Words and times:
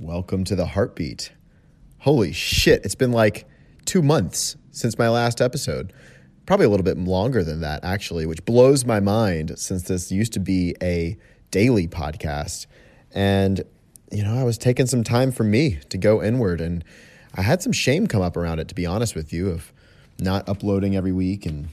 Welcome 0.00 0.44
to 0.44 0.54
the 0.54 0.66
heartbeat. 0.66 1.32
Holy 1.98 2.32
shit, 2.32 2.84
it's 2.84 2.94
been 2.94 3.10
like 3.10 3.48
two 3.84 4.00
months 4.00 4.56
since 4.70 4.96
my 4.96 5.08
last 5.08 5.40
episode. 5.40 5.92
Probably 6.46 6.66
a 6.66 6.68
little 6.68 6.84
bit 6.84 6.96
longer 6.96 7.42
than 7.42 7.62
that, 7.62 7.82
actually, 7.82 8.24
which 8.24 8.44
blows 8.44 8.84
my 8.84 9.00
mind 9.00 9.58
since 9.58 9.82
this 9.82 10.12
used 10.12 10.32
to 10.34 10.40
be 10.40 10.76
a 10.80 11.16
daily 11.50 11.88
podcast. 11.88 12.66
And, 13.12 13.64
you 14.12 14.22
know, 14.22 14.38
I 14.38 14.44
was 14.44 14.56
taking 14.56 14.86
some 14.86 15.02
time 15.02 15.32
for 15.32 15.42
me 15.42 15.80
to 15.88 15.98
go 15.98 16.22
inward. 16.22 16.60
And 16.60 16.84
I 17.34 17.42
had 17.42 17.60
some 17.60 17.72
shame 17.72 18.06
come 18.06 18.22
up 18.22 18.36
around 18.36 18.60
it, 18.60 18.68
to 18.68 18.76
be 18.76 18.86
honest 18.86 19.16
with 19.16 19.32
you, 19.32 19.50
of 19.50 19.72
not 20.20 20.48
uploading 20.48 20.94
every 20.94 21.12
week 21.12 21.44
and 21.44 21.70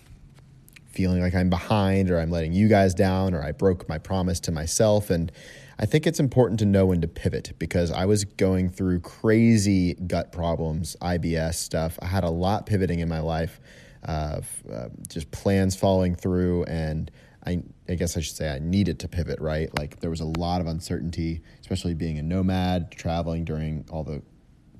feeling 0.95 1.21
like 1.21 1.35
I'm 1.35 1.49
behind 1.49 2.09
or 2.09 2.19
I'm 2.19 2.31
letting 2.31 2.53
you 2.53 2.67
guys 2.67 2.93
down 2.93 3.33
or 3.33 3.43
I 3.43 3.51
broke 3.51 3.87
my 3.89 3.97
promise 3.97 4.39
to 4.41 4.51
myself. 4.51 5.09
And 5.09 5.31
I 5.77 5.85
think 5.85 6.07
it's 6.07 6.21
important 6.21 6.59
to 6.59 6.65
know 6.65 6.85
when 6.85 7.01
to 7.01 7.07
pivot 7.07 7.51
because 7.59 7.91
I 7.91 8.05
was 8.05 8.23
going 8.23 8.69
through 8.69 9.01
crazy 9.01 9.95
gut 9.95 10.31
problems, 10.31 10.95
IBS 11.01 11.55
stuff. 11.55 11.99
I 12.01 12.05
had 12.05 12.23
a 12.23 12.29
lot 12.29 12.65
pivoting 12.65 12.99
in 12.99 13.09
my 13.09 13.19
life, 13.19 13.59
uh, 14.07 14.39
uh, 14.71 14.87
just 15.09 15.29
plans 15.31 15.75
falling 15.75 16.15
through. 16.15 16.63
And 16.63 17.11
I, 17.45 17.61
I 17.89 17.95
guess 17.95 18.15
I 18.15 18.21
should 18.21 18.37
say 18.37 18.49
I 18.49 18.59
needed 18.59 18.99
to 19.01 19.09
pivot, 19.09 19.41
right? 19.41 19.69
Like 19.77 19.99
there 19.99 20.09
was 20.09 20.21
a 20.21 20.31
lot 20.39 20.61
of 20.61 20.67
uncertainty, 20.67 21.41
especially 21.59 21.93
being 21.93 22.17
a 22.19 22.23
nomad, 22.23 22.91
traveling 22.91 23.43
during 23.43 23.85
all 23.91 24.05
the 24.05 24.21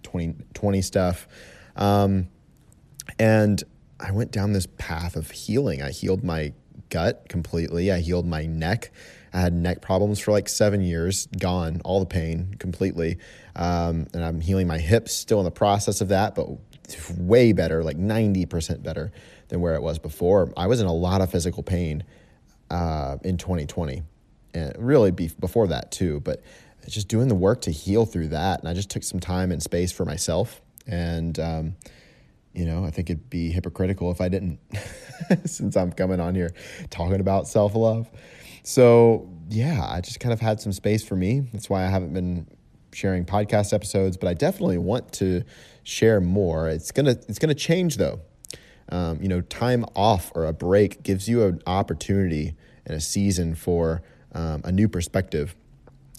2020 0.03 0.81
stuff. 0.81 1.27
Um, 1.75 2.29
and 3.19 3.61
I 3.99 4.11
went 4.11 4.31
down 4.31 4.53
this 4.53 4.67
path 4.77 5.15
of 5.15 5.31
healing. 5.31 5.81
I 5.81 5.91
healed 5.91 6.23
my 6.23 6.53
gut 6.89 7.27
completely. 7.29 7.91
I 7.91 7.99
healed 7.99 8.25
my 8.25 8.45
neck. 8.45 8.91
I 9.33 9.39
had 9.39 9.53
neck 9.53 9.81
problems 9.81 10.19
for 10.19 10.31
like 10.31 10.47
seven 10.47 10.81
years, 10.81 11.27
gone, 11.39 11.81
all 11.83 11.99
the 11.99 12.05
pain 12.05 12.55
completely. 12.59 13.17
Um, 13.55 14.07
and 14.13 14.23
I'm 14.23 14.39
healing 14.39 14.67
my 14.67 14.77
hips, 14.77 15.13
still 15.13 15.39
in 15.39 15.45
the 15.45 15.51
process 15.51 16.01
of 16.01 16.09
that, 16.09 16.35
but 16.35 16.47
way 17.17 17.51
better, 17.51 17.83
like 17.83 17.97
90% 17.97 18.83
better 18.83 19.11
than 19.49 19.61
where 19.61 19.75
it 19.75 19.81
was 19.81 19.99
before. 19.99 20.53
I 20.55 20.67
was 20.67 20.79
in 20.79 20.87
a 20.87 20.93
lot 20.93 21.21
of 21.21 21.31
physical 21.31 21.63
pain 21.63 22.03
uh, 22.69 23.17
in 23.23 23.37
2020, 23.37 24.03
and 24.53 24.73
really 24.77 25.11
be- 25.11 25.31
before 25.39 25.67
that 25.67 25.91
too. 25.91 26.21
But 26.21 26.41
just 26.87 27.07
doing 27.07 27.27
the 27.27 27.35
work 27.35 27.61
to 27.61 27.71
heal 27.71 28.05
through 28.05 28.29
that. 28.29 28.59
And 28.59 28.69
I 28.69 28.73
just 28.73 28.89
took 28.89 29.03
some 29.03 29.19
time 29.19 29.51
and 29.51 29.61
space 29.61 29.91
for 29.91 30.05
myself. 30.05 30.61
And, 30.87 31.39
um, 31.39 31.75
you 32.55 32.65
know, 32.65 32.85
I 32.85 32.91
think 32.91 33.09
it'd 33.09 33.29
be 33.29 33.51
hypocritical 33.51 34.11
if 34.11 34.21
I 34.21 34.29
didn't, 34.29 34.59
since 35.45 35.75
I'm 35.75 35.91
coming 35.91 36.19
on 36.19 36.35
here 36.35 36.53
talking 36.89 37.19
about 37.19 37.47
self 37.47 37.75
love. 37.75 38.09
So, 38.63 39.29
yeah, 39.49 39.85
I 39.87 40.01
just 40.01 40.19
kind 40.19 40.33
of 40.33 40.39
had 40.39 40.59
some 40.59 40.71
space 40.71 41.03
for 41.03 41.15
me. 41.15 41.41
That's 41.51 41.69
why 41.69 41.85
I 41.85 41.89
haven't 41.89 42.13
been 42.13 42.47
sharing 42.93 43.25
podcast 43.25 43.73
episodes, 43.73 44.17
but 44.17 44.27
I 44.27 44.33
definitely 44.33 44.77
want 44.77 45.11
to 45.13 45.43
share 45.83 46.21
more. 46.21 46.69
It's 46.69 46.91
gonna 46.91 47.17
it's 47.27 47.39
gonna 47.39 47.53
change 47.53 47.97
though. 47.97 48.21
Um, 48.89 49.21
you 49.21 49.27
know, 49.27 49.41
time 49.41 49.85
off 49.95 50.31
or 50.35 50.45
a 50.45 50.53
break 50.53 51.03
gives 51.03 51.27
you 51.27 51.43
an 51.43 51.61
opportunity 51.67 52.55
and 52.85 52.95
a 52.95 53.01
season 53.01 53.55
for 53.55 54.03
um, 54.33 54.61
a 54.63 54.71
new 54.71 54.87
perspective. 54.87 55.55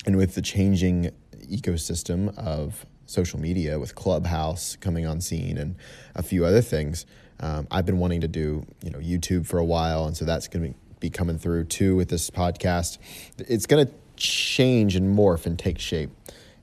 And 0.05 0.17
with 0.17 0.35
the 0.35 0.43
changing 0.43 1.11
ecosystem 1.51 2.37
of 2.37 2.87
social 3.07 3.41
media 3.41 3.79
with 3.79 3.95
Clubhouse 3.95 4.77
coming 4.77 5.07
on 5.07 5.21
scene 5.21 5.57
and 5.57 5.77
a 6.15 6.23
few 6.23 6.45
other 6.45 6.61
things. 6.61 7.07
Um, 7.41 7.67
I've 7.71 7.87
been 7.87 7.99
wanting 7.99 8.23
to 8.23 8.29
do 8.29 8.67
you 8.83 8.91
know 8.91 8.99
YouTube 8.99 9.47
for 9.47 9.59
a 9.59 9.65
while, 9.65 10.07
and 10.07 10.17
so 10.17 10.25
that's 10.25 10.49
going 10.49 10.73
to 10.73 10.79
be 11.01 11.11
coming 11.11 11.39
through 11.39 11.65
too 11.65 11.97
with 11.97 12.09
this 12.09 12.31
podcast. 12.31 12.99
It's 13.39 13.67
going 13.67 13.87
to 13.87 13.93
change 14.17 14.97
and 14.97 15.17
morph 15.17 15.47
and 15.47 15.59
take 15.59 15.79
shape 15.79 16.11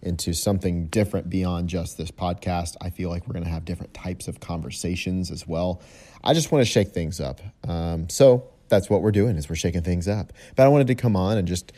into 0.02 0.34
something 0.34 0.88
different 0.88 1.30
beyond 1.30 1.70
just 1.70 1.98
this 1.98 2.12
podcast. 2.12 2.76
I 2.82 2.90
feel 2.90 3.10
like 3.10 3.28
we're 3.28 3.34
going 3.34 3.46
to 3.46 3.50
have 3.50 3.64
different 3.64 3.94
types 3.94 4.28
of 4.28 4.40
conversations 4.40 5.32
as 5.32 5.48
well. 5.48 5.82
I 6.24 6.34
just 6.34 6.52
want 6.52 6.66
to 6.66 6.70
shake 6.70 6.90
things 6.90 7.20
up. 7.20 7.40
Um, 7.68 8.10
so 8.10 8.50
that's 8.68 8.90
what 8.90 9.02
we're 9.02 9.12
doing 9.12 9.38
is 9.38 9.50
we're 9.50 9.56
shaking 9.56 9.82
things 9.82 10.08
up. 10.08 10.34
But 10.56 10.64
I 10.64 10.68
wanted 10.68 10.88
to 10.88 10.96
come 10.96 11.16
on 11.16 11.38
and 11.38 11.48
just, 11.48 11.72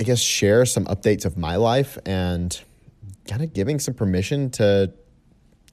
I 0.00 0.02
guess, 0.02 0.20
share 0.20 0.66
some 0.66 0.86
updates 0.86 1.24
of 1.24 1.36
my 1.36 1.56
life 1.56 1.98
and 2.04 2.60
kind 3.28 3.42
of 3.42 3.52
giving 3.52 3.78
some 3.78 3.94
permission 3.94 4.50
to 4.50 4.92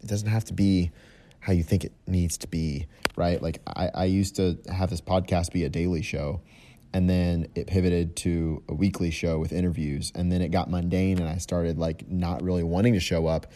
it 0.02 0.08
doesn't 0.08 0.30
have 0.30 0.46
to 0.46 0.54
be 0.54 0.92
how 1.40 1.54
you 1.54 1.64
think 1.64 1.84
it 1.84 1.94
needs 2.08 2.38
to 2.40 2.48
be, 2.48 2.88
right? 3.16 3.42
Like 3.42 3.62
I, 3.68 3.90
I 3.94 4.06
used 4.06 4.36
to 4.36 4.58
have 4.72 4.90
this 4.90 5.02
podcast 5.02 5.52
be 5.52 5.64
a 5.64 5.70
daily 5.70 6.02
show 6.02 6.42
and 6.94 7.10
then 7.10 7.48
it 7.56 7.68
pivoted 7.68 8.16
to 8.18 8.64
a 8.68 8.74
weekly 8.74 9.12
show 9.12 9.40
with 9.40 9.52
interviews 9.52 10.12
and 10.16 10.32
then 10.32 10.42
it 10.42 10.50
got 10.50 10.70
mundane 10.70 11.20
and 11.20 11.28
I 11.28 11.38
started 11.38 11.78
like 11.78 12.10
not 12.10 12.42
really 12.42 12.64
wanting 12.64 12.94
to 12.94 13.00
show 13.00 13.28
up 13.28 13.48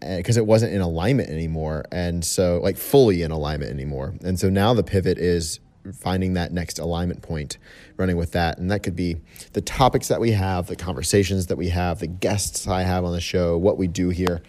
because 0.00 0.36
eh, 0.36 0.40
it 0.40 0.46
wasn't 0.46 0.72
in 0.72 0.80
alignment 0.80 1.28
anymore 1.28 1.84
and 1.90 2.24
so 2.24 2.60
like 2.62 2.76
fully 2.76 3.22
in 3.22 3.30
alignment 3.30 3.70
anymore. 3.70 4.14
And 4.22 4.38
so 4.38 4.48
now 4.48 4.74
the 4.74 4.84
pivot 4.84 5.18
is 5.18 5.60
finding 5.92 6.34
that 6.34 6.52
next 6.52 6.78
alignment 6.78 7.22
point, 7.22 7.58
running 7.96 8.16
with 8.16 8.32
that. 8.32 8.58
And 8.58 8.70
that 8.70 8.82
could 8.82 8.96
be 8.96 9.16
the 9.52 9.60
topics 9.60 10.08
that 10.08 10.20
we 10.20 10.32
have, 10.32 10.66
the 10.66 10.76
conversations 10.76 11.46
that 11.46 11.56
we 11.56 11.68
have, 11.68 12.00
the 12.00 12.06
guests 12.06 12.66
I 12.66 12.82
have 12.82 13.04
on 13.04 13.12
the 13.12 13.20
show, 13.20 13.56
what 13.56 13.78
we 13.78 13.86
do 13.86 14.08
here. 14.08 14.42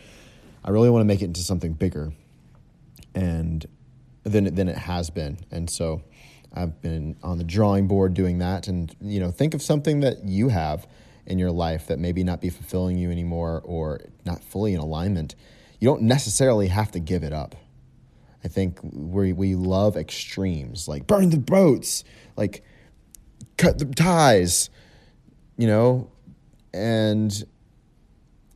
I 0.63 0.71
really 0.71 0.89
want 0.89 1.01
to 1.01 1.05
make 1.05 1.21
it 1.21 1.25
into 1.25 1.41
something 1.41 1.73
bigger 1.73 2.13
and 3.15 3.65
than, 4.23 4.53
than 4.53 4.67
it 4.67 4.77
has 4.77 5.09
been. 5.09 5.37
And 5.51 5.69
so 5.69 6.03
I've 6.53 6.81
been 6.81 7.15
on 7.23 7.37
the 7.37 7.43
drawing 7.43 7.87
board 7.87 8.13
doing 8.13 8.39
that. 8.39 8.67
And, 8.67 8.95
you 9.01 9.19
know, 9.19 9.31
think 9.31 9.53
of 9.53 9.61
something 9.61 10.01
that 10.01 10.25
you 10.25 10.49
have 10.49 10.87
in 11.25 11.39
your 11.39 11.51
life 11.51 11.87
that 11.87 11.99
maybe 11.99 12.23
not 12.23 12.41
be 12.41 12.49
fulfilling 12.49 12.97
you 12.97 13.11
anymore 13.11 13.61
or 13.63 14.01
not 14.25 14.43
fully 14.43 14.73
in 14.73 14.79
alignment. 14.79 15.35
You 15.79 15.87
don't 15.87 16.01
necessarily 16.01 16.67
have 16.67 16.91
to 16.91 16.99
give 16.99 17.23
it 17.23 17.33
up 17.33 17.55
I 18.43 18.47
think 18.47 18.79
we 18.83 19.33
we 19.33 19.55
love 19.55 19.97
extremes, 19.97 20.87
like 20.87 21.07
burn 21.07 21.29
the 21.29 21.37
boats, 21.37 22.03
like 22.37 22.63
cut 23.57 23.77
the 23.77 23.85
ties, 23.85 24.69
you 25.57 25.67
know, 25.67 26.09
and 26.73 27.43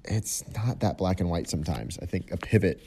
it's 0.06 0.44
not 0.56 0.80
that 0.82 0.98
black 0.98 1.20
and 1.20 1.30
white 1.30 1.50
sometimes. 1.50 1.98
I 2.02 2.06
think 2.06 2.32
a 2.32 2.38
pivot 2.38 2.82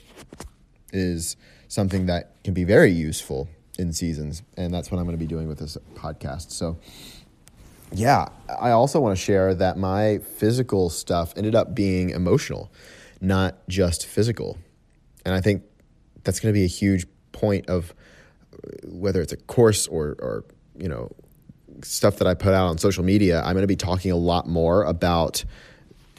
is 0.91 1.35
something 1.67 2.07
that 2.07 2.43
can 2.43 2.53
be 2.53 2.63
very 2.63 2.91
useful 2.91 3.47
in 3.77 3.93
seasons, 3.93 4.41
and 4.55 4.73
that's 4.73 4.91
what 4.91 4.97
I'm 4.97 5.05
going 5.05 5.17
to 5.17 5.23
be 5.23 5.27
doing 5.27 5.47
with 5.47 5.59
this 5.59 5.77
podcast. 5.95 6.51
So, 6.51 6.77
yeah, 7.91 8.29
I 8.59 8.71
also 8.71 8.99
want 8.99 9.17
to 9.17 9.23
share 9.23 9.53
that 9.55 9.77
my 9.77 10.17
physical 10.17 10.89
stuff 10.89 11.33
ended 11.37 11.55
up 11.55 11.75
being 11.75 12.09
emotional, 12.09 12.71
not 13.21 13.67
just 13.67 14.05
physical. 14.05 14.57
And 15.25 15.35
I 15.35 15.41
think 15.41 15.63
that's 16.27 16.41
going 16.41 16.53
to 16.53 16.59
be 16.59 16.65
a 16.65 16.67
huge 16.67 17.07
point 17.31 17.69
of 17.69 17.95
whether 18.83 19.21
it's 19.21 19.31
a 19.31 19.37
course 19.37 19.87
or, 19.87 20.15
or 20.19 20.43
you 20.77 20.89
know 20.89 21.09
stuff 21.83 22.17
that 22.17 22.27
I 22.27 22.33
put 22.33 22.53
out 22.53 22.67
on 22.67 22.77
social 22.77 23.03
media. 23.03 23.39
I'm 23.39 23.53
going 23.53 23.63
to 23.63 23.67
be 23.67 23.75
talking 23.75 24.11
a 24.11 24.17
lot 24.17 24.47
more 24.47 24.83
about 24.83 25.45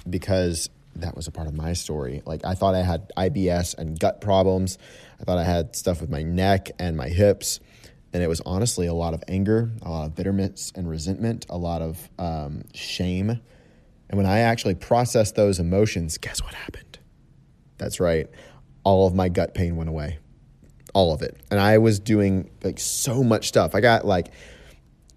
because 0.08 0.70
that 0.96 1.14
was 1.14 1.26
a 1.28 1.30
part 1.30 1.46
of 1.46 1.54
my 1.54 1.74
story. 1.74 2.22
Like 2.24 2.44
I 2.44 2.54
thought 2.54 2.74
I 2.74 2.82
had 2.82 3.10
IBS 3.16 3.76
and 3.76 3.98
gut 3.98 4.20
problems. 4.20 4.78
I 5.20 5.24
thought 5.24 5.38
I 5.38 5.44
had 5.44 5.76
stuff 5.76 6.00
with 6.00 6.10
my 6.10 6.22
neck 6.22 6.70
and 6.78 6.96
my 6.96 7.08
hips. 7.08 7.60
And 8.12 8.22
it 8.22 8.28
was 8.28 8.40
honestly 8.46 8.86
a 8.86 8.94
lot 8.94 9.12
of 9.12 9.22
anger, 9.28 9.70
a 9.82 9.90
lot 9.90 10.06
of 10.06 10.14
bitterness 10.14 10.72
and 10.74 10.88
resentment, 10.88 11.44
a 11.50 11.58
lot 11.58 11.82
of 11.82 12.08
um, 12.18 12.62
shame. 12.72 13.30
And 13.30 14.16
when 14.16 14.26
I 14.26 14.38
actually 14.40 14.74
processed 14.74 15.34
those 15.34 15.58
emotions, 15.58 16.16
guess 16.16 16.42
what 16.42 16.54
happened? 16.54 16.98
That's 17.76 18.00
right 18.00 18.28
all 18.84 19.06
of 19.06 19.14
my 19.14 19.28
gut 19.28 19.54
pain 19.54 19.76
went 19.76 19.88
away. 19.88 20.18
All 20.94 21.12
of 21.12 21.22
it. 21.22 21.36
And 21.50 21.60
I 21.60 21.78
was 21.78 21.98
doing 21.98 22.50
like 22.62 22.78
so 22.78 23.22
much 23.22 23.48
stuff. 23.48 23.74
I 23.74 23.80
got 23.80 24.06
like 24.06 24.32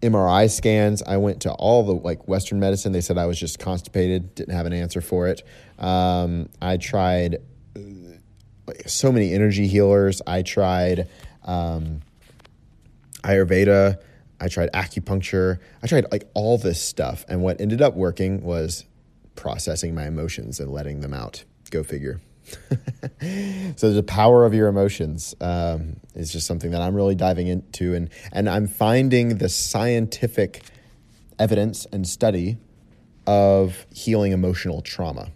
MRI 0.01 0.49
scans. 0.49 1.01
I 1.03 1.17
went 1.17 1.41
to 1.41 1.51
all 1.53 1.83
the 1.83 1.93
like 1.93 2.27
Western 2.27 2.59
medicine. 2.59 2.91
They 2.91 3.01
said 3.01 3.17
I 3.17 3.25
was 3.25 3.39
just 3.39 3.59
constipated, 3.59 4.35
didn't 4.35 4.53
have 4.53 4.65
an 4.65 4.73
answer 4.73 5.01
for 5.01 5.27
it. 5.27 5.43
Um, 5.79 6.49
I 6.61 6.77
tried 6.77 7.37
like, 8.67 8.89
so 8.89 9.11
many 9.11 9.33
energy 9.33 9.67
healers. 9.67 10.21
I 10.25 10.41
tried 10.41 11.07
um, 11.43 12.01
Ayurveda. 13.23 13.97
I 14.39 14.47
tried 14.47 14.71
acupuncture. 14.73 15.59
I 15.83 15.87
tried 15.87 16.11
like 16.11 16.29
all 16.33 16.57
this 16.57 16.81
stuff. 16.81 17.23
And 17.29 17.43
what 17.43 17.61
ended 17.61 17.81
up 17.81 17.95
working 17.95 18.41
was 18.41 18.85
processing 19.35 19.93
my 19.93 20.07
emotions 20.07 20.59
and 20.59 20.71
letting 20.71 21.01
them 21.01 21.13
out. 21.13 21.43
Go 21.69 21.83
figure. 21.83 22.19
so 23.75 23.93
the 23.93 24.03
power 24.03 24.45
of 24.45 24.53
your 24.53 24.67
emotions 24.67 25.35
um, 25.41 25.97
is 26.15 26.31
just 26.31 26.47
something 26.47 26.71
that 26.71 26.81
I'm 26.81 26.95
really 26.95 27.15
diving 27.15 27.47
into, 27.47 27.93
and 27.93 28.09
and 28.31 28.49
I'm 28.49 28.67
finding 28.67 29.37
the 29.37 29.49
scientific 29.49 30.63
evidence 31.39 31.85
and 31.91 32.07
study 32.07 32.57
of 33.27 33.85
healing 33.93 34.31
emotional 34.31 34.81
trauma, 34.81 35.31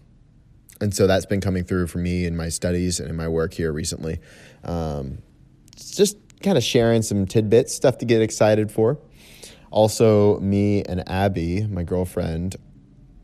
and 0.80 0.94
so 0.94 1.06
that's 1.06 1.26
been 1.26 1.40
coming 1.40 1.64
through 1.64 1.86
for 1.86 1.98
me 1.98 2.24
in 2.26 2.36
my 2.36 2.48
studies 2.48 3.00
and 3.00 3.08
in 3.08 3.16
my 3.16 3.28
work 3.28 3.54
here 3.54 3.72
recently. 3.72 4.18
Um, 4.64 5.18
just 5.76 6.16
kind 6.42 6.58
of 6.58 6.64
sharing 6.64 7.02
some 7.02 7.26
tidbits, 7.26 7.74
stuff 7.74 7.98
to 7.98 8.04
get 8.04 8.22
excited 8.22 8.70
for. 8.70 8.98
Also, 9.70 10.38
me 10.40 10.82
and 10.84 11.08
Abby, 11.08 11.66
my 11.66 11.82
girlfriend, 11.82 12.56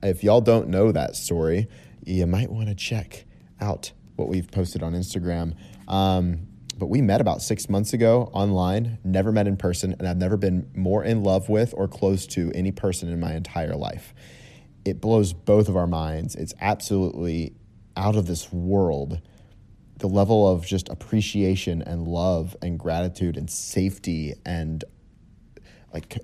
if 0.02 0.24
y'all 0.24 0.40
don't 0.40 0.68
know 0.68 0.92
that 0.92 1.14
story, 1.16 1.68
you 2.04 2.26
might 2.26 2.50
want 2.50 2.68
to 2.68 2.74
check 2.74 3.24
out 3.62 3.92
what 4.16 4.28
we've 4.28 4.50
posted 4.50 4.82
on 4.82 4.92
Instagram. 4.92 5.54
Um, 5.88 6.48
but 6.76 6.86
we 6.86 7.00
met 7.00 7.20
about 7.20 7.42
six 7.42 7.68
months 7.68 7.92
ago 7.92 8.30
online, 8.32 8.98
never 9.04 9.30
met 9.30 9.46
in 9.46 9.56
person, 9.56 9.94
and 9.98 10.08
I've 10.08 10.16
never 10.16 10.36
been 10.36 10.70
more 10.74 11.04
in 11.04 11.22
love 11.22 11.48
with 11.48 11.72
or 11.76 11.86
close 11.86 12.26
to 12.28 12.50
any 12.54 12.72
person 12.72 13.08
in 13.08 13.20
my 13.20 13.34
entire 13.34 13.76
life. 13.76 14.14
It 14.84 15.00
blows 15.00 15.32
both 15.32 15.68
of 15.68 15.76
our 15.76 15.86
minds. 15.86 16.34
It's 16.34 16.54
absolutely 16.60 17.54
out 17.96 18.16
of 18.16 18.26
this 18.26 18.52
world. 18.52 19.20
The 19.98 20.08
level 20.08 20.48
of 20.48 20.66
just 20.66 20.88
appreciation 20.88 21.82
and 21.82 22.08
love 22.08 22.56
and 22.60 22.78
gratitude 22.78 23.36
and 23.36 23.48
safety 23.48 24.34
and 24.44 24.82
like 25.94 26.18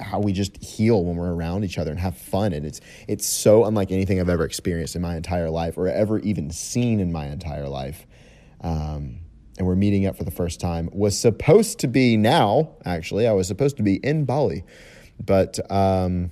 how 0.00 0.20
we 0.20 0.32
just 0.32 0.62
heal 0.62 1.04
when 1.04 1.16
we're 1.16 1.32
around 1.32 1.64
each 1.64 1.78
other 1.78 1.90
and 1.90 2.00
have 2.00 2.16
fun 2.16 2.52
and 2.52 2.64
it's 2.64 2.80
it's 3.08 3.26
so 3.26 3.64
unlike 3.64 3.90
anything 3.90 4.20
I've 4.20 4.28
ever 4.28 4.44
experienced 4.44 4.96
in 4.96 5.02
my 5.02 5.16
entire 5.16 5.50
life 5.50 5.76
or 5.76 5.88
ever 5.88 6.18
even 6.20 6.50
seen 6.50 7.00
in 7.00 7.12
my 7.12 7.26
entire 7.26 7.68
life. 7.68 8.06
Um, 8.60 9.20
and 9.58 9.66
we're 9.66 9.76
meeting 9.76 10.06
up 10.06 10.16
for 10.16 10.24
the 10.24 10.30
first 10.30 10.60
time. 10.60 10.88
Was 10.92 11.18
supposed 11.18 11.78
to 11.80 11.88
be 11.88 12.16
now, 12.16 12.76
actually. 12.84 13.26
I 13.26 13.32
was 13.32 13.46
supposed 13.46 13.76
to 13.76 13.82
be 13.82 13.96
in 13.96 14.24
Bali, 14.24 14.64
but 15.24 15.58
um, 15.70 16.30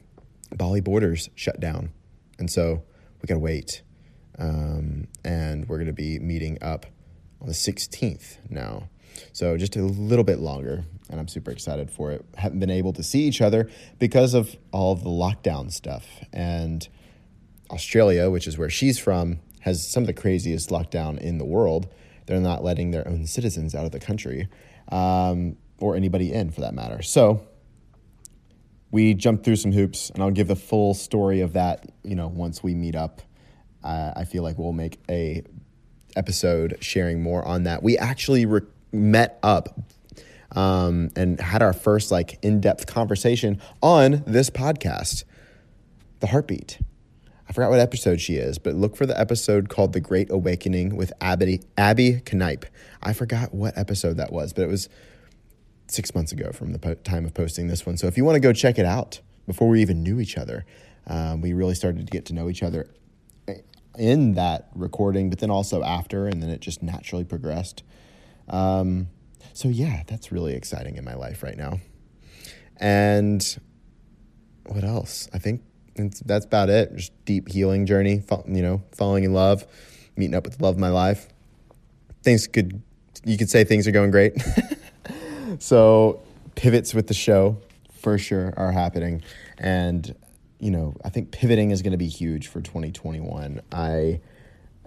Bali 0.56 0.80
borders 0.80 1.28
shut 1.34 1.60
down. 1.60 1.90
And 2.38 2.50
so 2.50 2.82
we 3.20 3.26
got 3.26 3.34
to 3.34 3.40
wait. 3.40 3.82
Um, 4.38 5.06
and 5.24 5.68
we're 5.68 5.84
to 5.84 5.92
be 5.92 6.18
meeting 6.18 6.58
up 6.62 6.86
on 7.40 7.46
the 7.46 7.52
16th 7.52 8.38
now. 8.48 8.88
So 9.32 9.56
just 9.56 9.76
a 9.76 9.82
little 9.82 10.24
bit 10.24 10.38
longer. 10.38 10.84
And 11.08 11.18
I'm 11.18 11.28
super 11.28 11.50
excited 11.50 11.90
for 11.90 12.12
it. 12.12 12.24
Haven't 12.36 12.60
been 12.60 12.70
able 12.70 12.92
to 12.94 13.02
see 13.02 13.22
each 13.22 13.40
other 13.40 13.68
because 13.98 14.34
of 14.34 14.56
all 14.72 14.92
of 14.92 15.02
the 15.02 15.10
lockdown 15.10 15.72
stuff. 15.72 16.06
And 16.32 16.86
Australia, 17.70 18.30
which 18.30 18.46
is 18.46 18.56
where 18.56 18.70
she's 18.70 18.98
from, 18.98 19.40
has 19.60 19.86
some 19.86 20.02
of 20.02 20.06
the 20.06 20.12
craziest 20.12 20.70
lockdown 20.70 21.18
in 21.18 21.38
the 21.38 21.44
world 21.44 21.88
they're 22.30 22.38
not 22.38 22.62
letting 22.62 22.92
their 22.92 23.06
own 23.08 23.26
citizens 23.26 23.74
out 23.74 23.84
of 23.84 23.90
the 23.90 23.98
country 23.98 24.48
um, 24.92 25.56
or 25.80 25.96
anybody 25.96 26.32
in 26.32 26.52
for 26.52 26.60
that 26.60 26.72
matter. 26.72 27.02
So 27.02 27.44
we 28.92 29.14
jumped 29.14 29.44
through 29.44 29.56
some 29.56 29.72
hoops, 29.72 30.10
and 30.10 30.22
I'll 30.22 30.30
give 30.30 30.46
the 30.46 30.54
full 30.54 30.94
story 30.94 31.40
of 31.40 31.54
that. 31.54 31.90
You 32.04 32.14
know, 32.14 32.28
once 32.28 32.62
we 32.62 32.72
meet 32.72 32.94
up, 32.94 33.20
uh, 33.82 34.12
I 34.14 34.24
feel 34.24 34.44
like 34.44 34.58
we'll 34.58 34.72
make 34.72 35.00
a 35.08 35.42
episode 36.14 36.78
sharing 36.80 37.20
more 37.20 37.44
on 37.44 37.64
that. 37.64 37.82
We 37.82 37.98
actually 37.98 38.46
met 38.92 39.38
up 39.42 39.80
um, 40.52 41.10
and 41.16 41.40
had 41.40 41.62
our 41.62 41.72
first 41.72 42.10
like 42.10 42.38
in-depth 42.42 42.86
conversation 42.86 43.60
on 43.82 44.22
this 44.26 44.50
podcast, 44.50 45.24
the 46.20 46.28
heartbeat. 46.28 46.78
I 47.48 47.52
forgot 47.52 47.70
what 47.70 47.80
episode 47.80 48.20
she 48.20 48.36
is, 48.36 48.58
but 48.58 48.76
look 48.76 48.96
for 48.96 49.06
the 49.06 49.18
episode 49.18 49.68
called 49.68 49.92
The 49.92 50.00
Great 50.00 50.30
Awakening 50.30 50.94
with 50.94 51.12
Abby, 51.20 51.62
Abby 51.76 52.22
Knipe. 52.32 52.64
I 53.02 53.12
forgot 53.12 53.52
what 53.52 53.76
episode 53.76 54.18
that 54.18 54.32
was, 54.32 54.52
but 54.52 54.62
it 54.62 54.68
was 54.68 54.88
six 55.88 56.14
months 56.14 56.30
ago 56.30 56.52
from 56.52 56.72
the 56.72 56.78
po- 56.78 56.94
time 56.94 57.24
of 57.24 57.34
posting 57.34 57.66
this 57.66 57.84
one. 57.84 57.96
So 57.96 58.06
if 58.06 58.16
you 58.16 58.24
want 58.24 58.36
to 58.36 58.40
go 58.40 58.52
check 58.52 58.78
it 58.78 58.86
out 58.86 59.20
before 59.48 59.68
we 59.68 59.82
even 59.82 60.04
knew 60.04 60.20
each 60.20 60.38
other, 60.38 60.64
um, 61.08 61.40
we 61.40 61.52
really 61.52 61.74
started 61.74 62.06
to 62.06 62.10
get 62.10 62.26
to 62.26 62.34
know 62.34 62.48
each 62.48 62.62
other 62.62 62.88
in 63.98 64.34
that 64.34 64.68
recording, 64.76 65.28
but 65.28 65.40
then 65.40 65.50
also 65.50 65.82
after, 65.82 66.28
and 66.28 66.40
then 66.40 66.50
it 66.50 66.60
just 66.60 66.84
naturally 66.84 67.24
progressed. 67.24 67.82
Um, 68.50 69.08
so 69.52 69.68
yeah, 69.68 70.02
that's 70.06 70.32
really 70.32 70.54
exciting 70.54 70.96
in 70.96 71.04
my 71.04 71.14
life 71.14 71.42
right 71.42 71.56
now. 71.56 71.80
And 72.76 73.44
what 74.66 74.84
else? 74.84 75.28
I 75.32 75.38
think 75.38 75.62
that's 76.24 76.46
about 76.46 76.70
it. 76.70 76.94
Just 76.96 77.24
deep 77.24 77.48
healing 77.48 77.86
journey. 77.86 78.22
You 78.46 78.62
know, 78.62 78.82
falling 78.92 79.24
in 79.24 79.32
love, 79.32 79.66
meeting 80.16 80.34
up 80.34 80.44
with 80.44 80.58
the 80.58 80.64
love 80.64 80.74
of 80.74 80.80
my 80.80 80.88
life. 80.88 81.28
Things 82.22 82.46
could 82.46 82.82
you 83.24 83.36
could 83.36 83.50
say 83.50 83.64
things 83.64 83.86
are 83.86 83.92
going 83.92 84.10
great. 84.10 84.34
so 85.58 86.22
pivots 86.54 86.94
with 86.94 87.06
the 87.06 87.14
show 87.14 87.58
for 87.92 88.18
sure 88.18 88.54
are 88.56 88.72
happening, 88.72 89.22
and 89.58 90.14
you 90.58 90.70
know 90.70 90.94
I 91.04 91.10
think 91.10 91.32
pivoting 91.32 91.70
is 91.70 91.82
going 91.82 91.92
to 91.92 91.98
be 91.98 92.08
huge 92.08 92.48
for 92.48 92.60
2021. 92.60 93.60
I. 93.72 94.20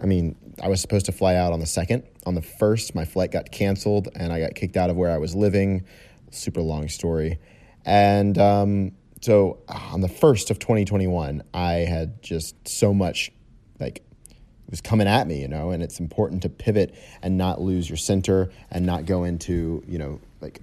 I 0.02 0.06
mean, 0.06 0.36
I 0.62 0.68
was 0.68 0.82
supposed 0.82 1.06
to 1.06 1.12
fly 1.12 1.36
out 1.36 1.54
on 1.54 1.60
the 1.60 1.66
second. 1.66 2.04
On 2.26 2.36
the 2.36 2.42
first, 2.42 2.96
my 2.96 3.06
flight 3.06 3.32
got 3.32 3.52
canceled 3.52 4.10
and 4.16 4.34
I 4.34 4.40
got 4.40 4.56
kicked 4.56 4.78
out 4.78 4.90
of 4.90 4.96
where 4.96 5.12
I 5.12 5.18
was 5.18 5.36
living. 5.36 5.86
Super 6.32 6.62
long 6.62 6.90
story. 6.90 7.40
And 7.86 8.38
um, 8.38 8.92
so 9.22 9.60
on 9.68 10.02
the 10.02 10.10
first 10.10 10.52
of 10.52 10.60
2021, 10.60 11.44
I 11.54 11.72
had 11.74 12.22
just 12.22 12.68
so 12.68 12.94
much 12.94 13.32
like 13.80 13.98
it 14.30 14.72
was 14.72 14.82
coming 14.82 15.08
at 15.08 15.28
me, 15.28 15.42
you 15.42 15.48
know, 15.48 15.72
and 15.72 15.84
it's 15.84 16.00
important 16.00 16.42
to 16.44 16.50
pivot 16.50 16.96
and 17.22 17.38
not 17.38 17.62
lose 17.62 17.90
your 17.90 17.98
center 17.98 18.52
and 18.72 18.86
not 18.86 19.06
go 19.06 19.24
into, 19.24 19.84
you 19.88 19.98
know, 19.98 20.20
like 20.42 20.62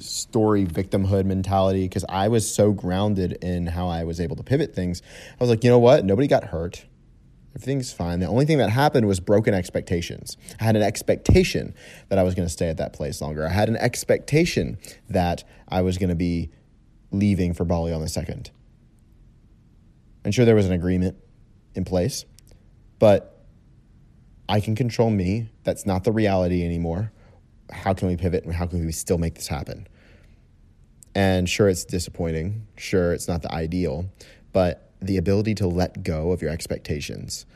story 0.00 0.66
victimhood 0.66 1.24
mentality 1.24 1.84
because 1.84 2.04
I 2.08 2.28
was 2.28 2.52
so 2.52 2.72
grounded 2.72 3.32
in 3.42 3.66
how 3.66 3.88
I 3.88 4.04
was 4.04 4.20
able 4.20 4.36
to 4.36 4.42
pivot 4.42 4.74
things. 4.74 5.02
I 5.38 5.42
was 5.42 5.50
like, 5.50 5.64
you 5.64 5.70
know 5.70 5.78
what? 5.78 6.04
Nobody 6.04 6.28
got 6.28 6.44
hurt. 6.44 6.84
Everything's 7.54 7.92
fine. 7.92 8.20
The 8.20 8.26
only 8.26 8.46
thing 8.46 8.58
that 8.58 8.70
happened 8.70 9.06
was 9.06 9.20
broken 9.20 9.52
expectations. 9.52 10.38
I 10.58 10.64
had 10.64 10.74
an 10.74 10.82
expectation 10.82 11.74
that 12.08 12.18
I 12.18 12.22
was 12.22 12.34
going 12.34 12.46
to 12.46 12.52
stay 12.52 12.68
at 12.68 12.78
that 12.78 12.94
place 12.94 13.20
longer. 13.20 13.46
I 13.46 13.50
had 13.50 13.68
an 13.68 13.76
expectation 13.76 14.78
that 15.10 15.44
I 15.68 15.82
was 15.82 15.98
going 15.98 16.08
to 16.08 16.16
be 16.16 16.50
leaving 17.10 17.52
for 17.52 17.64
Bali 17.64 17.92
on 17.92 18.00
the 18.00 18.08
second. 18.08 18.50
I'm 20.24 20.32
sure 20.32 20.44
there 20.44 20.54
was 20.54 20.66
an 20.66 20.72
agreement 20.72 21.16
in 21.74 21.84
place, 21.84 22.24
but 22.98 23.44
I 24.48 24.60
can 24.60 24.74
control 24.74 25.10
me. 25.10 25.50
That's 25.64 25.84
not 25.84 26.04
the 26.04 26.12
reality 26.12 26.64
anymore. 26.64 27.12
How 27.70 27.92
can 27.92 28.08
we 28.08 28.16
pivot 28.16 28.44
and 28.44 28.54
how 28.54 28.66
can 28.66 28.84
we 28.84 28.92
still 28.92 29.18
make 29.18 29.34
this 29.34 29.48
happen? 29.48 29.86
And 31.14 31.48
sure, 31.48 31.68
it's 31.68 31.84
disappointing. 31.84 32.66
Sure, 32.76 33.12
it's 33.12 33.28
not 33.28 33.42
the 33.42 33.52
ideal, 33.52 34.10
but 34.52 34.91
the 35.02 35.16
ability 35.16 35.54
to 35.56 35.66
let 35.66 36.02
go 36.02 36.32
of 36.32 36.42
your 36.42 36.50
expectations, 36.50 37.46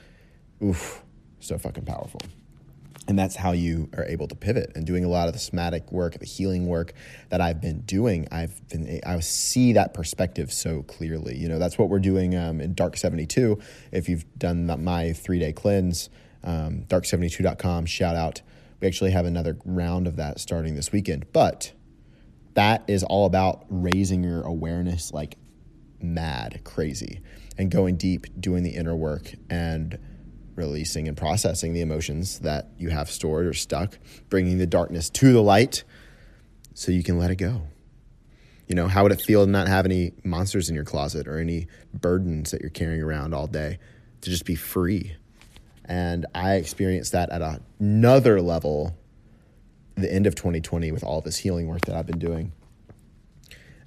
oof, 0.62 1.02
so 1.40 1.58
fucking 1.58 1.84
powerful. 1.84 2.20
And 3.08 3.16
that's 3.16 3.36
how 3.36 3.52
you 3.52 3.88
are 3.96 4.04
able 4.04 4.26
to 4.26 4.34
pivot 4.34 4.72
and 4.74 4.84
doing 4.84 5.04
a 5.04 5.08
lot 5.08 5.28
of 5.28 5.32
the 5.32 5.38
somatic 5.38 5.92
work 5.92 6.18
the 6.18 6.26
healing 6.26 6.66
work 6.66 6.92
that 7.28 7.40
i've 7.40 7.60
been 7.60 7.82
doing. 7.82 8.26
I've 8.32 8.66
been 8.68 9.00
i 9.06 9.20
see 9.20 9.74
that 9.74 9.94
perspective 9.94 10.52
so 10.52 10.82
clearly. 10.82 11.36
You 11.36 11.48
know 11.48 11.60
that's 11.60 11.78
what 11.78 11.88
we're 11.88 12.00
doing 12.00 12.34
um, 12.36 12.60
in 12.60 12.74
dark 12.74 12.96
72 12.96 13.60
if 13.92 14.08
you've 14.08 14.24
done 14.36 14.66
my 14.82 15.12
three 15.12 15.38
day 15.38 15.52
cleanse 15.52 16.10
um, 16.42 16.84
dark72.com 16.88 17.86
shout 17.86 18.16
out. 18.16 18.42
We 18.80 18.86
actually 18.86 19.10
have 19.10 19.26
another 19.26 19.58
round 19.64 20.06
of 20.06 20.16
that 20.16 20.38
starting 20.38 20.74
this 20.74 20.92
weekend. 20.92 21.32
But 21.32 21.72
that 22.54 22.84
is 22.88 23.02
all 23.04 23.26
about 23.26 23.64
raising 23.68 24.24
your 24.24 24.42
awareness 24.42 25.12
like 25.12 25.36
mad 26.00 26.60
crazy 26.64 27.20
and 27.58 27.70
going 27.70 27.96
deep 27.96 28.26
doing 28.40 28.62
the 28.62 28.70
inner 28.70 28.94
work 28.94 29.32
and 29.48 29.98
releasing 30.54 31.06
and 31.06 31.16
processing 31.16 31.74
the 31.74 31.80
emotions 31.80 32.40
that 32.40 32.70
you 32.78 32.90
have 32.90 33.10
stored 33.10 33.46
or 33.46 33.52
stuck, 33.52 33.98
bringing 34.28 34.58
the 34.58 34.66
darkness 34.66 35.10
to 35.10 35.32
the 35.32 35.42
light 35.42 35.84
so 36.74 36.90
you 36.90 37.02
can 37.02 37.18
let 37.18 37.30
it 37.30 37.36
go. 37.36 37.62
You 38.66 38.74
know, 38.74 38.88
how 38.88 39.04
would 39.04 39.12
it 39.12 39.20
feel 39.20 39.44
to 39.44 39.50
not 39.50 39.68
have 39.68 39.84
any 39.84 40.12
monsters 40.24 40.68
in 40.68 40.74
your 40.74 40.84
closet 40.84 41.28
or 41.28 41.38
any 41.38 41.68
burdens 41.94 42.50
that 42.50 42.60
you're 42.60 42.70
carrying 42.70 43.02
around 43.02 43.32
all 43.32 43.46
day 43.46 43.78
to 44.22 44.30
just 44.30 44.44
be 44.44 44.56
free? 44.56 45.14
And 45.84 46.26
I 46.34 46.54
experienced 46.54 47.12
that 47.12 47.30
at 47.30 47.60
another 47.78 48.40
level 48.40 48.96
the 49.94 50.12
end 50.12 50.26
of 50.26 50.34
2020 50.34 50.90
with 50.90 51.04
all 51.04 51.20
this 51.20 51.38
healing 51.38 51.68
work 51.68 51.82
that 51.82 51.96
I've 51.96 52.06
been 52.06 52.18
doing. 52.18 52.52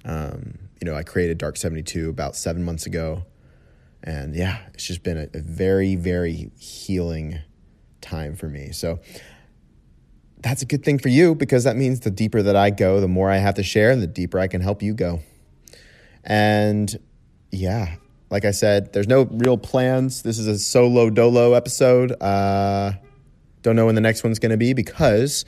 Um, 0.04 0.69
you 0.80 0.90
know, 0.90 0.94
I 0.94 1.02
created 1.02 1.38
Dark 1.38 1.56
72 1.56 2.08
about 2.08 2.36
seven 2.36 2.64
months 2.64 2.86
ago 2.86 3.24
and 4.02 4.34
yeah, 4.34 4.58
it's 4.72 4.86
just 4.86 5.02
been 5.02 5.18
a, 5.18 5.28
a 5.34 5.40
very, 5.40 5.94
very 5.94 6.50
healing 6.58 7.40
time 8.00 8.34
for 8.34 8.48
me. 8.48 8.72
So 8.72 9.00
that's 10.38 10.62
a 10.62 10.66
good 10.66 10.82
thing 10.84 10.98
for 10.98 11.08
you 11.08 11.34
because 11.34 11.64
that 11.64 11.76
means 11.76 12.00
the 12.00 12.10
deeper 12.10 12.42
that 12.42 12.56
I 12.56 12.70
go, 12.70 13.00
the 13.00 13.08
more 13.08 13.30
I 13.30 13.36
have 13.36 13.54
to 13.56 13.62
share 13.62 13.90
and 13.90 14.00
the 14.00 14.06
deeper 14.06 14.38
I 14.38 14.48
can 14.48 14.62
help 14.62 14.82
you 14.82 14.94
go. 14.94 15.20
And 16.24 16.98
yeah, 17.50 17.96
like 18.30 18.44
I 18.44 18.52
said, 18.52 18.92
there's 18.92 19.08
no 19.08 19.24
real 19.24 19.58
plans. 19.58 20.22
This 20.22 20.38
is 20.38 20.46
a 20.46 20.58
solo 20.58 21.10
dolo 21.10 21.52
episode. 21.52 22.12
Uh, 22.22 22.92
don't 23.62 23.76
know 23.76 23.86
when 23.86 23.96
the 23.96 24.00
next 24.00 24.24
one's 24.24 24.38
going 24.38 24.50
to 24.50 24.56
be 24.56 24.72
because 24.72 25.44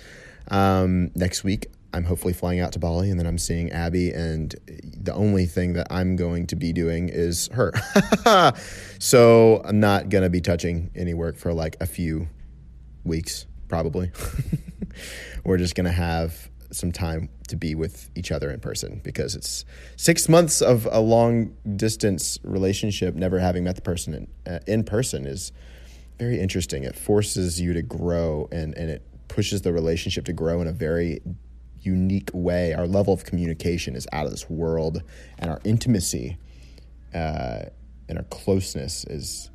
um, 0.49 1.11
next 1.15 1.45
week 1.45 1.69
I'm 1.95 2.05
hopefully 2.05 2.33
flying 2.33 2.61
out 2.61 2.73
to 2.73 2.79
Bali 2.79 3.11
and 3.11 3.19
then 3.19 3.27
I'm 3.27 3.39
seeing 3.39 3.71
Abby, 3.71 4.11
and 4.11 4.55
the 4.83 5.13
only 5.13 5.47
thing 5.47 5.75
that 5.75 5.89
I'm 5.91 6.17
going 6.17 6.47
to 6.49 6.57
be 6.57 6.73
doing 6.73 7.09
is 7.09 7.49
her. 7.53 7.73
so 8.99 9.63
I'm 9.65 9.81
not 9.81 10.09
going 10.09 10.25
to 10.25 10.31
be 10.31 10.41
touching 10.41 10.91
any 10.95 11.15
work 11.15 11.37
for 11.37 11.53
like 11.53 11.77
a 11.81 11.87
few 11.87 12.29
weeks, 13.05 13.47
probably. 13.69 14.11
We're 15.45 15.59
just 15.59 15.75
going 15.75 15.87
to 15.87 15.93
have 15.93 16.51
some 16.71 16.93
time 16.93 17.29
to 17.49 17.57
be 17.57 17.75
with 17.75 18.11
each 18.15 18.33
other 18.33 18.51
in 18.51 18.61
person 18.61 19.01
because 19.05 19.35
it's 19.35 19.65
six 19.97 20.29
months 20.29 20.63
of 20.63 20.89
a 20.91 21.01
long 21.01 21.55
distance 21.77 22.39
relationship, 22.43 23.15
never 23.15 23.39
having 23.39 23.65
met 23.65 23.77
the 23.77 23.83
person 23.83 24.15
in, 24.15 24.53
uh, 24.53 24.59
in 24.67 24.83
person 24.83 25.27
is 25.27 25.53
very 26.19 26.41
interesting. 26.41 26.85
It 26.85 26.97
forces 26.97 27.61
you 27.61 27.75
to 27.75 27.83
grow 27.83 28.49
and, 28.51 28.75
and 28.77 28.91
it 28.91 29.07
pushes 29.29 29.63
the 29.63 29.73
relationship 29.73 30.25
to 30.27 30.33
grow 30.33 30.61
in 30.61 30.69
a 30.69 30.73
very 30.73 31.21
unique 31.83 32.31
way. 32.33 32.73
Our 32.73 32.87
level 32.87 33.13
of 33.13 33.25
communication 33.25 33.95
is 33.95 34.07
out 34.13 34.25
of 34.25 34.31
this 34.31 34.49
world, 34.49 35.03
and 35.39 35.51
our 35.51 35.61
intimacy 35.65 36.39
uh, 37.15 37.65
and 38.09 38.19
our 38.19 38.25
closeness 38.25 39.05
is 39.05 39.51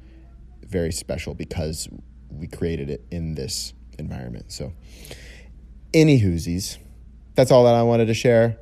very 0.63 0.91
special 0.91 1.33
because 1.33 1.87
we 2.29 2.47
created 2.47 2.89
it 2.89 3.05
in 3.11 3.35
this 3.35 3.73
environment. 3.97 4.51
So, 4.51 4.73
any 5.93 6.19
whoosies, 6.19 6.77
that's 7.35 7.51
all 7.51 7.63
that 7.65 7.75
I 7.75 7.83
wanted 7.83 8.05
to 8.07 8.13
share. 8.13 8.57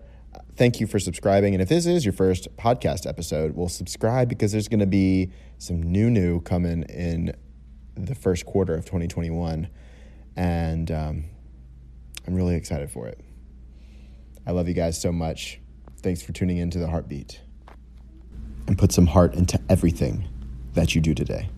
Thank 0.55 0.79
you 0.79 0.88
for 0.88 1.00
subscribing. 1.00 1.53
And 1.53 1.62
if 1.62 1.67
this 1.67 1.86
is 1.86 2.05
your 2.05 2.13
first 2.13 2.55
podcast 2.55 3.05
episode, 3.05 3.55
well, 3.55 3.67
subscribe 3.67 4.29
because 4.29 4.53
there's 4.53 4.69
going 4.69 4.79
to 4.79 4.86
be 4.86 5.31
some 5.57 5.81
new, 5.81 6.10
new 6.10 6.39
coming 6.41 6.84
in 6.84 7.36
the 7.95 8.15
first 8.15 8.45
quarter 8.45 8.74
of 8.74 8.86
2021. 8.86 9.67
And 10.38 10.91
um, 10.91 11.25
I'm 12.25 12.36
really 12.36 12.55
excited 12.55 12.89
for 12.89 13.07
it. 13.07 13.19
I 14.47 14.51
love 14.51 14.67
you 14.67 14.73
guys 14.73 14.99
so 14.99 15.11
much. 15.11 15.59
Thanks 15.97 16.21
for 16.21 16.31
tuning 16.31 16.57
in 16.57 16.69
to 16.71 16.79
the 16.79 16.87
heartbeat. 16.87 17.41
And 18.67 18.77
put 18.77 18.91
some 18.91 19.07
heart 19.07 19.35
into 19.35 19.59
everything 19.69 20.27
that 20.73 20.95
you 20.95 21.01
do 21.01 21.13
today. 21.13 21.49